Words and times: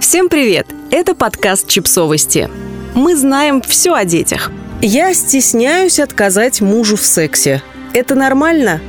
Всем 0.00 0.28
привет! 0.28 0.68
Это 0.92 1.14
подкаст 1.14 1.66
«Чипсовости». 1.66 2.48
Мы 2.94 3.16
знаем 3.16 3.60
все 3.60 3.94
о 3.94 4.04
детях. 4.04 4.52
Я 4.80 5.12
стесняюсь 5.12 5.98
отказать 5.98 6.60
мужу 6.60 6.96
в 6.96 7.04
сексе. 7.04 7.62
Это 7.94 8.14
нормально? 8.14 8.80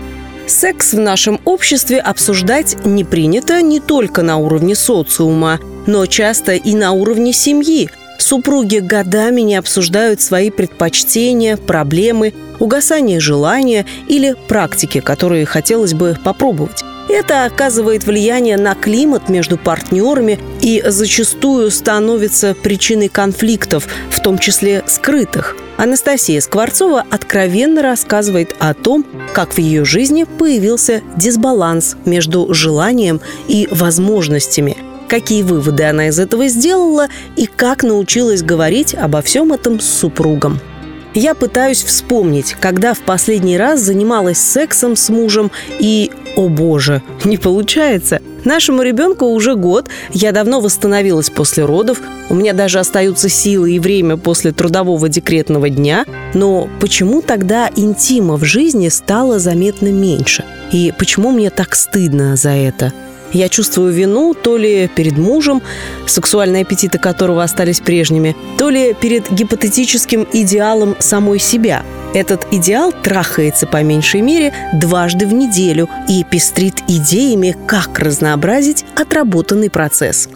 Секс 0.48 0.94
в 0.94 1.00
нашем 1.00 1.42
обществе 1.46 2.00
обсуждать 2.00 2.86
не 2.86 3.04
принято 3.04 3.62
не 3.64 3.80
только 3.80 4.22
на 4.22 4.38
уровне 4.38 4.76
социума, 4.76 5.60
но 5.88 6.06
часто 6.06 6.54
и 6.54 6.76
на 6.76 6.92
уровне 6.92 7.34
семьи. 7.34 7.90
Супруги 8.20 8.78
годами 8.78 9.42
не 9.42 9.56
обсуждают 9.56 10.22
свои 10.22 10.52
предпочтения, 10.52 11.58
проблемы, 11.58 12.34
угасание 12.60 13.20
желания 13.20 13.88
или 14.08 14.36
практики, 14.48 15.00
которые 15.00 15.46
хотелось 15.46 15.96
бы 15.96 16.18
попробовать. 16.24 16.84
Это 17.10 17.46
оказывает 17.46 18.04
влияние 18.06 18.56
на 18.56 18.76
климат 18.76 19.30
между 19.30 19.58
партнерами 19.58 20.40
и 20.62 20.84
зачастую 20.86 21.72
становится 21.72 22.54
причиной 22.54 23.10
конфликтов, 23.10 23.88
в 24.12 24.22
том 24.22 24.38
числе 24.38 24.84
скрытых. 24.86 25.58
Анастасия 25.78 26.40
Скворцова 26.40 27.04
откровенно 27.10 27.82
рассказывает 27.82 28.56
о 28.60 28.76
том, 28.76 29.06
как 29.34 29.54
в 29.54 29.58
ее 29.58 29.86
жизни 29.86 30.26
появился 30.26 31.02
дисбаланс 31.18 31.96
между 32.06 32.54
желанием 32.54 33.22
и 33.48 33.68
возможностями– 33.72 34.78
какие 35.10 35.42
выводы 35.42 35.84
она 35.84 36.10
из 36.10 36.20
этого 36.20 36.48
сделала 36.48 37.10
и 37.36 37.48
как 37.48 37.84
научилась 37.84 38.44
говорить 38.44 38.94
обо 38.94 39.22
всем 39.24 39.52
этом 39.52 39.80
с 39.80 39.86
супругом. 39.86 40.60
Я 41.16 41.34
пытаюсь 41.34 41.84
вспомнить, 41.84 42.56
когда 42.60 42.94
в 42.94 43.00
последний 43.00 43.58
раз 43.58 43.80
занималась 43.80 44.38
сексом 44.38 44.96
с 44.96 45.10
мужем 45.10 45.50
и, 45.80 46.12
о 46.40 46.48
боже, 46.48 47.02
не 47.26 47.38
получается. 47.38 48.22
Нашему 48.46 48.82
ребенку 48.82 49.26
уже 49.26 49.56
год, 49.56 49.90
я 50.14 50.32
давно 50.32 50.62
восстановилась 50.62 51.30
после 51.30 51.66
родов, 51.66 52.00
у 52.30 52.34
меня 52.34 52.54
даже 52.54 52.80
остаются 52.80 53.28
силы 53.28 53.74
и 53.74 53.80
время 53.80 54.16
после 54.16 54.54
трудового 54.54 55.10
декретного 55.10 55.70
дня, 55.70 56.06
но 56.34 56.70
почему 56.80 57.22
тогда 57.22 57.70
интима 57.76 58.38
в 58.38 58.46
жизни 58.46 58.88
стало 58.88 59.38
заметно 59.40 59.92
меньше? 59.92 60.46
И 60.72 60.94
почему 60.98 61.32
мне 61.32 61.50
так 61.50 61.76
стыдно 61.76 62.38
за 62.38 62.52
это? 62.52 62.94
Я 63.32 63.48
чувствую 63.50 63.94
вину 63.94 64.34
то 64.34 64.58
ли 64.58 64.90
перед 64.96 65.18
мужем, 65.18 65.62
сексуальные 66.08 66.64
аппетиты 66.64 66.98
которого 66.98 67.44
остались 67.44 67.80
прежними, 67.80 68.36
то 68.58 68.70
ли 68.70 68.94
перед 68.94 69.32
гипотетическим 69.32 70.28
идеалом 70.34 70.96
самой 71.00 71.40
себя. 71.40 71.84
Этот 72.14 72.48
идеал 72.52 72.92
трахается 72.92 73.68
по 73.68 73.84
меньшей 73.84 74.22
мере 74.22 74.52
дважды 74.74 75.28
в 75.28 75.34
неделю 75.34 75.88
и 76.08 76.24
пестрит 76.24 76.76
идеями, 76.88 77.56
как 77.68 78.00
разнообразить 78.00 78.84
отработанный 78.96 79.70
процесс. 79.70 80.28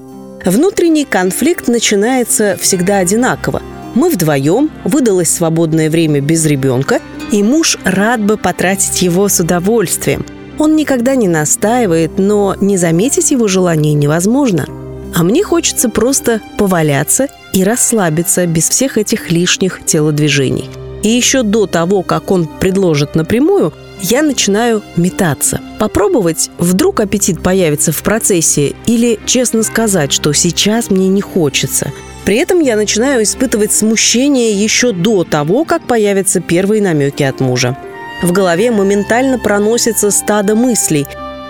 Внутренний 0.45 1.05
конфликт 1.05 1.67
начинается 1.67 2.57
всегда 2.61 2.97
одинаково. 2.97 3.63
Мы 3.95 4.09
вдвоем, 4.09 4.69
выдалось 4.83 5.31
свободное 5.31 5.89
время 5.89 6.21
без 6.21 6.45
ребенка, 6.45 6.99
и 7.31 7.41
муж 7.41 7.77
рад 7.83 8.21
бы 8.21 8.37
потратить 8.37 9.01
его 9.01 9.27
с 9.27 9.39
удовольствием– 9.39 10.25
он 10.59 10.75
никогда 10.75 11.15
не 11.15 11.27
настаивает, 11.27 12.17
но 12.17 12.55
не 12.59 12.77
заметить 12.77 13.31
его 13.31 13.47
желание 13.47 13.93
невозможно. 13.93 14.67
А 15.15 15.23
мне 15.23 15.43
хочется 15.43 15.89
просто 15.89 16.41
поваляться 16.57 17.27
и 17.53 17.63
расслабиться 17.63 18.45
без 18.47 18.69
всех 18.69 18.97
этих 18.97 19.31
лишних 19.31 19.85
телодвижений. 19.85 20.69
И 21.03 21.09
еще 21.09 21.43
до 21.43 21.67
того, 21.67 22.01
как 22.01 22.31
он 22.31 22.47
предложит 22.47 23.15
напрямую, 23.15 23.73
я 24.01 24.21
начинаю 24.21 24.81
метаться. 24.95 25.61
Попробовать, 25.79 26.49
вдруг 26.57 26.99
аппетит 26.99 27.41
появится 27.41 27.91
в 27.91 28.01
процессе, 28.03 28.73
или 28.85 29.19
честно 29.25 29.63
сказать, 29.63 30.11
что 30.11 30.33
сейчас 30.33 30.89
мне 30.89 31.07
не 31.07 31.21
хочется. 31.21 31.91
При 32.25 32.37
этом 32.37 32.59
я 32.61 32.75
начинаю 32.75 33.23
испытывать 33.23 33.73
смущение 33.73 34.51
еще 34.51 34.93
до 34.93 35.23
того, 35.23 35.65
как 35.65 35.85
появятся 35.85 36.39
первые 36.39 36.81
намеки 36.81 37.23
от 37.23 37.39
мужа. 37.41 37.77
В 38.23 38.31
голове 38.31 38.71
моментально 38.71 39.37
проносится 39.37 40.09
стадо 40.09 40.55
мыслей. 40.55 41.05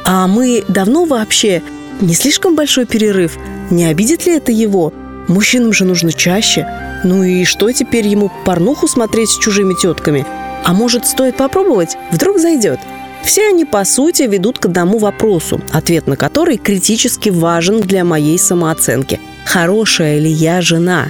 А 0.06 0.28
мы 0.28 0.64
давно 0.68 1.06
вообще? 1.06 1.62
Не 2.02 2.16
слишком 2.16 2.56
большой 2.56 2.88
перерыв? 2.88 3.38
Не 3.70 3.86
обидит 3.86 4.26
ли 4.26 4.38
это 4.38 4.52
его? 4.52 4.92
Мужчинам 5.28 5.72
же 5.72 5.86
нужно 5.86 6.12
чаще. 6.12 6.68
Ну 7.04 7.24
и 7.24 7.46
что 7.46 7.72
теперь 7.72 8.08
ему 8.08 8.32
порнуху 8.44 8.88
смотреть 8.88 9.30
с 9.30 9.38
чужими 9.38 9.76
тетками? 9.80 10.26
А 10.66 10.74
может, 10.74 11.06
стоит 11.06 11.38
попробовать? 11.38 11.96
Вдруг 12.12 12.40
зайдет? 12.40 12.80
Все 13.24 13.50
они, 13.50 13.66
по 13.66 13.86
сути, 13.86 14.24
ведут 14.24 14.58
к 14.58 14.66
одному 14.66 14.98
вопросу, 14.98 15.62
ответ 15.72 16.08
на 16.08 16.18
который 16.18 16.58
критически 16.58 17.30
важен 17.30 17.82
для 17.82 18.04
моей 18.04 18.40
самооценки. 18.40 19.20
Хорошая 19.46 20.18
ли 20.18 20.30
я 20.30 20.62
жена? 20.62 21.06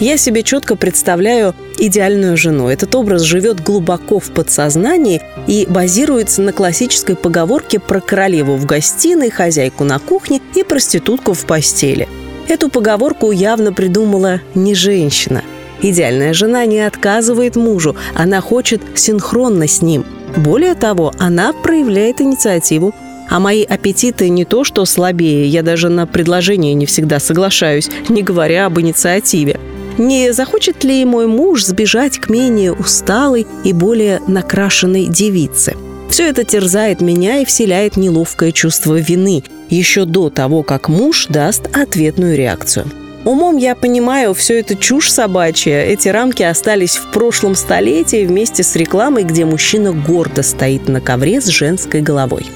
Я 0.00 0.16
себе 0.16 0.42
четко 0.42 0.74
представляю 0.74 1.54
идеальную 1.78 2.36
жену. 2.36 2.68
Этот 2.68 2.94
образ 2.94 3.22
живет 3.22 3.62
глубоко 3.62 4.18
в 4.18 4.30
подсознании 4.30 5.22
и 5.46 5.66
базируется 5.68 6.42
на 6.42 6.52
классической 6.52 7.16
поговорке 7.16 7.78
про 7.78 8.00
королеву 8.00 8.56
в 8.56 8.66
гостиной, 8.66 9.30
хозяйку 9.30 9.84
на 9.84 9.98
кухне 9.98 10.40
и 10.54 10.62
проститутку 10.62 11.32
в 11.32 11.46
постели. 11.46 12.08
Эту 12.48 12.68
поговорку 12.68 13.32
явно 13.32 13.72
придумала 13.72 14.40
не 14.54 14.74
женщина. 14.74 15.42
Идеальная 15.82 16.32
жена 16.32 16.64
не 16.64 16.80
отказывает 16.80 17.56
мужу, 17.56 17.96
она 18.14 18.40
хочет 18.40 18.80
синхронно 18.94 19.66
с 19.66 19.82
ним. 19.82 20.04
Более 20.36 20.74
того, 20.74 21.12
она 21.18 21.52
проявляет 21.52 22.20
инициативу, 22.20 22.94
а 23.28 23.40
мои 23.40 23.64
аппетиты 23.64 24.28
не 24.28 24.44
то 24.44 24.64
что 24.64 24.84
слабее, 24.84 25.46
я 25.48 25.62
даже 25.62 25.88
на 25.88 26.06
предложение 26.06 26.74
не 26.74 26.86
всегда 26.86 27.18
соглашаюсь, 27.18 27.90
не 28.08 28.22
говоря 28.22 28.66
об 28.66 28.80
инициативе. 28.80 29.58
Не 29.98 30.32
захочет 30.32 30.84
ли 30.84 31.04
мой 31.06 31.26
муж 31.26 31.64
сбежать 31.64 32.18
к 32.18 32.28
менее 32.28 32.72
усталой 32.72 33.46
и 33.64 33.72
более 33.72 34.20
накрашенной 34.26 35.06
девице? 35.06 35.74
Все 36.10 36.28
это 36.28 36.44
терзает 36.44 37.00
меня 37.00 37.38
и 37.38 37.44
вселяет 37.44 37.96
неловкое 37.96 38.52
чувство 38.52 38.98
вины 38.98 39.42
еще 39.70 40.04
до 40.04 40.28
того, 40.28 40.62
как 40.62 40.88
муж 40.88 41.26
даст 41.28 41.68
ответную 41.74 42.36
реакцию. 42.36 42.86
Умом 43.24 43.56
я 43.56 43.74
понимаю, 43.74 44.34
все 44.34 44.60
это 44.60 44.76
чушь 44.76 45.10
собачья. 45.10 45.80
Эти 45.82 46.08
рамки 46.08 46.44
остались 46.44 46.96
в 46.96 47.10
прошлом 47.10 47.56
столетии 47.56 48.24
вместе 48.24 48.62
с 48.62 48.76
рекламой, 48.76 49.24
где 49.24 49.44
мужчина 49.44 49.92
гордо 49.92 50.42
стоит 50.42 50.88
на 50.88 51.00
ковре 51.00 51.40
с 51.40 51.46
женской 51.46 52.02
головой. 52.02 52.46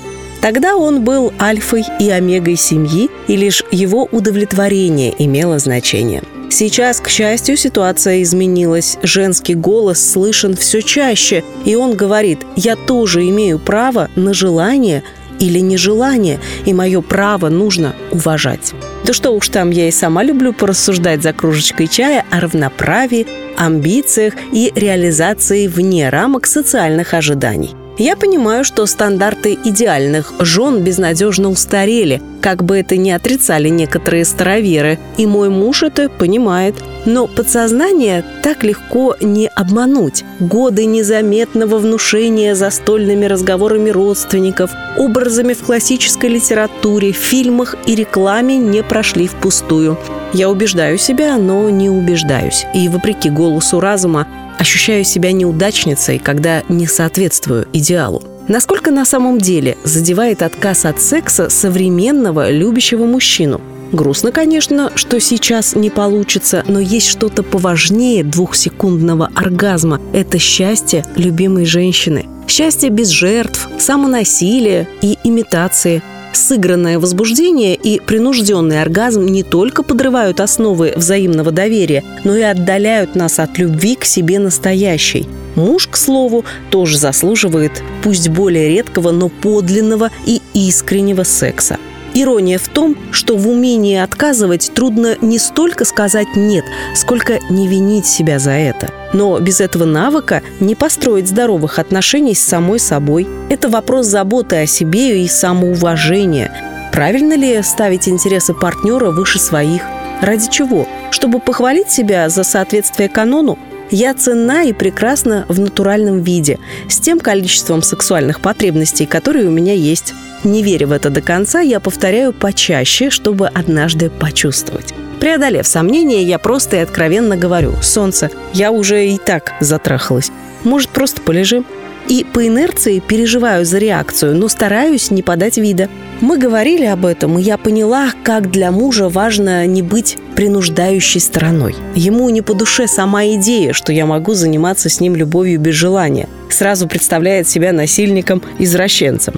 Тогда 0.41 0.77
он 0.77 1.03
был 1.03 1.33
альфой 1.41 1.85
и 1.99 2.09
омегой 2.09 2.57
семьи, 2.57 3.11
и 3.27 3.37
лишь 3.37 3.65
его 3.73 4.09
удовлетворение 4.13 5.13
имело 5.19 5.59
значение– 5.59 6.23
Сейчас, 6.51 7.01
к 7.01 7.09
счастью, 7.09 7.57
ситуация 7.57 8.23
изменилась. 8.23 8.99
Женский 9.03 9.55
голос 9.55 10.05
слышен 10.05 10.57
все 10.57 10.83
чаще, 10.83 11.45
и 11.65 11.77
он 11.77 11.95
говорит, 11.95 12.41
я 12.57 12.75
тоже 12.75 13.29
имею 13.29 13.61
право 13.61 14.11
на 14.17 14.35
желание 14.35 15.05
или 15.39 15.61
нежелание, 15.61 16.39
и 16.67 16.75
мое 16.75 17.01
право 17.01 17.49
нужно 17.49 17.95
уважать. 18.11 18.75
Да 19.05 19.13
что 19.13 19.31
уж 19.31 19.49
там, 19.49 19.71
я 19.71 19.89
и 19.89 19.93
сама 19.93 20.23
люблю 20.23 20.53
порассуждать 20.53 21.23
за 21.23 21.33
кружечкой 21.33 21.87
чая 21.87 22.27
о 22.31 22.41
равноправии, 22.41 23.27
амбициях 23.57 24.35
и 24.53 24.73
реализации 24.75 25.67
вне 25.69 26.11
рамок 26.11 26.47
социальных 26.47 27.15
ожиданий. 27.15 27.80
Я 28.01 28.17
понимаю, 28.17 28.65
что 28.65 28.87
стандарты 28.87 29.59
идеальных 29.63 30.33
жен 30.39 30.83
безнадежно 30.83 31.51
устарели, 31.51 32.23
как 32.41 32.65
бы 32.65 32.79
это 32.79 32.97
ни 32.97 33.11
отрицали 33.11 33.69
некоторые 33.69 34.25
староверы, 34.25 34.99
и 35.19 35.27
мой 35.27 35.51
муж 35.51 35.83
это 35.83 36.09
понимает. 36.09 36.77
Но 37.05 37.27
подсознание 37.27 38.25
так 38.43 38.65
легко 38.65 39.17
не 39.21 39.49
обмануть. 39.49 40.25
Годы 40.39 40.87
незаметного 40.87 41.77
внушения 41.77 42.55
застольными 42.55 43.27
разговорами 43.27 43.91
родственников, 43.91 44.71
образами 44.97 45.53
в 45.53 45.59
классической 45.59 46.31
литературе, 46.31 47.13
фильмах 47.13 47.77
и 47.85 47.95
рекламе 47.95 48.57
не 48.57 48.83
прошли 48.83 49.27
впустую. 49.27 49.99
Я 50.33 50.49
убеждаю 50.49 50.97
себя, 50.97 51.37
но 51.37 51.69
не 51.69 51.91
убеждаюсь. 51.91 52.65
И 52.75 52.89
вопреки 52.89 53.29
голосу 53.29 53.79
разума 53.79 54.27
ощущаю 54.61 55.05
себя 55.05 55.33
неудачницей, 55.33 56.19
когда 56.19 56.63
не 56.69 56.87
соответствую 56.87 57.67
идеалу. 57.73 58.23
Насколько 58.47 58.91
на 58.91 59.05
самом 59.05 59.39
деле 59.39 59.79
задевает 59.85 60.43
отказ 60.43 60.85
от 60.85 61.01
секса 61.01 61.49
современного 61.49 62.51
любящего 62.51 63.07
мужчину? 63.07 63.61
Грустно, 63.93 64.33
конечно, 64.33 64.93
что 64.95 65.19
сейчас 65.19 65.75
не 65.75 65.89
получится, 65.89 66.63
но 66.69 66.79
есть 66.79 67.09
что-то 67.09 67.43
поважнее 67.43 68.23
двухсекундного 68.23 69.31
оргазма. 69.35 70.01
Это 70.13 70.39
счастье 70.39 71.05
любимой 71.17 71.65
женщины. 71.65 72.27
Счастье 72.47 72.91
без 72.91 73.09
жертв, 73.09 73.69
самонасилия 73.79 74.87
и 75.01 75.17
имитации– 75.25 76.03
Сыгранное 76.33 76.99
возбуждение 76.99 77.75
и 77.75 78.01
принужденный 78.01 78.81
оргазм 78.83 79.27
не 79.27 79.43
только 79.43 79.83
подрывают 79.83 80.41
основы 80.41 80.93
взаимного 80.95 81.51
доверия, 81.51 82.05
но 82.25 82.37
и 82.37 82.43
отдаляют 82.43 83.17
нас 83.17 83.39
от 83.39 83.59
любви 83.59 83.97
к 83.97 84.05
себе 84.05 84.39
настоящей. 84.39 85.27
Муж, 85.57 85.89
к 85.89 85.97
слову, 85.97 86.45
тоже 86.71 86.97
заслуживает, 86.97 87.83
пусть 88.03 88.29
более 88.29 88.69
редкого, 88.69 89.11
но 89.11 89.29
подлинного 89.29 90.11
и 90.25 90.41
искреннего 90.55 91.25
секса. 91.25 91.79
Ирония 92.21 92.59
в 92.59 92.69
том, 92.69 92.97
что 93.13 93.37
в 93.37 93.49
умении 93.49 93.97
отказывать 93.97 94.73
трудно 94.75 95.17
не 95.21 95.39
столько 95.39 95.85
сказать 95.85 96.29
«нет», 96.37 96.65
сколько 96.95 97.39
не 97.51 97.69
винить 97.69 98.07
себя 98.07 98.39
за 98.39 98.53
это. 98.53 98.91
Но 99.13 99.39
без 99.39 99.61
этого 99.61 99.85
навыка 99.85 100.43
не 100.61 100.75
построить 100.75 101.29
здоровых 101.29 101.79
отношений 101.79 102.35
с 102.35 102.45
самой 102.45 102.79
собой. 102.79 103.29
Это 103.49 103.69
вопрос 103.69 104.07
заботы 104.07 104.57
о 104.57 104.67
себе 104.67 105.23
и 105.25 105.29
самоуважения. 105.29 106.91
Правильно 106.93 107.35
ли 107.35 107.63
ставить 107.63 108.09
интересы 108.09 108.55
партнера 108.55 109.11
выше 109.11 109.39
своих? 109.39 109.83
Ради 110.21 110.51
чего? 110.51 110.87
Чтобы 111.11 111.41
похвалить 111.41 111.91
себя 111.91 112.29
за 112.29 112.45
соответствие 112.45 113.09
канону? 113.09 113.59
Я 113.91 114.15
ценна 114.15 114.65
и 114.65 114.73
прекрасна 114.73 115.47
в 115.49 115.59
натуральном 115.59 116.23
виде, 116.23 116.59
с 116.89 117.01
тем 117.01 117.19
количеством 117.19 117.83
сексуальных 117.83 118.41
потребностей, 118.41 119.05
которые 119.05 119.49
у 119.49 119.51
меня 119.51 119.73
есть. 119.73 120.15
Не 120.45 120.63
веря 120.63 120.87
в 120.87 120.93
это 120.93 121.11
до 121.11 121.21
конца, 121.21 121.61
я 121.61 121.81
повторяю 121.81 122.33
почаще, 122.33 123.11
чтобы 123.11 123.49
однажды 123.49 124.09
почувствовать. 124.09 124.95
Преодолев 125.19 125.67
сомнения, 125.67 126.23
я 126.23 126.39
просто 126.39 126.77
и 126.77 126.81
откровенно 126.81 127.37
говорю 127.37 127.75
«Солнце, 127.83 128.31
я 128.55 128.71
уже 128.71 129.09
и 129.09 129.19
так 129.19 129.55
затрахалась. 129.61 130.31
Может, 130.63 130.91
просто 130.91 131.21
полежим?» 131.21 131.67
И 132.09 132.25
по 132.25 132.47
инерции 132.47 132.99
переживаю 132.99 133.65
за 133.65 133.79
реакцию, 133.79 134.37
но 134.37 134.49
стараюсь 134.49 135.11
не 135.11 135.23
подать 135.23 135.59
вида. 135.59 135.89
Мы 136.21 136.39
говорили 136.39 136.85
об 136.85 137.07
этом, 137.07 137.39
и 137.39 137.43
я 137.43 137.57
поняла, 137.57 138.11
как 138.25 138.51
для 138.51 138.73
мужа 138.73 139.09
важно 139.09 139.67
не 139.67 139.83
быть 139.83 140.19
принуждающей 140.35 141.21
стороной. 141.21 141.75
Ему 141.95 142.29
не 142.31 142.43
по 142.43 142.55
душе 142.55 142.87
сама 142.89 143.27
идея, 143.27 143.73
что 143.73 143.93
я 143.93 144.07
могу 144.07 144.35
заниматься 144.35 144.89
с 144.89 145.01
ним 145.01 145.15
любовью 145.15 145.61
без 145.61 145.75
желания. 145.75 146.29
Сразу 146.51 146.89
представляет 146.89 147.49
себя 147.49 147.73
насильником-извращенцем. 147.73 149.35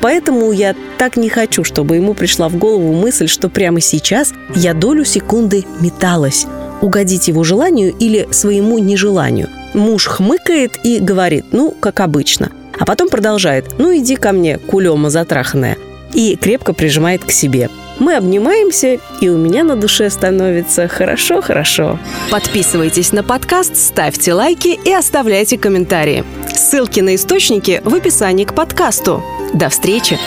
Поэтому 0.00 0.52
я 0.52 0.74
так 0.96 1.16
не 1.16 1.28
хочу, 1.28 1.64
чтобы 1.64 1.96
ему 1.96 2.14
пришла 2.14 2.48
в 2.48 2.56
голову 2.56 2.92
мысль, 2.92 3.26
что 3.26 3.48
прямо 3.48 3.80
сейчас 3.80 4.32
я 4.54 4.74
долю 4.74 5.04
секунды 5.04 5.64
металась, 5.80 6.46
угодить 6.80 7.28
его 7.28 7.44
желанию 7.44 7.94
или 7.98 8.28
своему 8.30 8.78
нежеланию. 8.78 9.48
Муж 9.74 10.06
хмыкает 10.06 10.78
и 10.84 10.98
говорит, 10.98 11.46
ну, 11.52 11.70
как 11.70 12.00
обычно. 12.00 12.50
А 12.78 12.84
потом 12.84 13.08
продолжает, 13.08 13.66
ну, 13.78 13.96
иди 13.96 14.16
ко 14.16 14.32
мне, 14.32 14.58
кулема 14.58 15.10
затраханная. 15.10 15.76
И 16.14 16.36
крепко 16.36 16.72
прижимает 16.72 17.24
к 17.24 17.30
себе. 17.30 17.68
Мы 17.98 18.14
обнимаемся, 18.14 18.98
и 19.20 19.28
у 19.28 19.36
меня 19.36 19.64
на 19.64 19.74
душе 19.74 20.08
становится 20.08 20.86
хорошо-хорошо. 20.86 21.98
Подписывайтесь 22.30 23.12
на 23.12 23.24
подкаст, 23.24 23.76
ставьте 23.76 24.32
лайки 24.32 24.78
и 24.84 24.92
оставляйте 24.92 25.58
комментарии. 25.58 26.24
Ссылки 26.54 27.00
на 27.00 27.16
источники 27.16 27.82
в 27.84 27.94
описании 27.94 28.44
к 28.44 28.54
подкасту. 28.54 29.22
До 29.52 29.68
встречи! 29.68 30.18